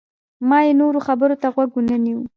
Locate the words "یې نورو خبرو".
0.65-1.35